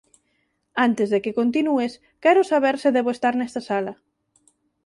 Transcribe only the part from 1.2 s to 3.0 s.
que continúes, quero saber se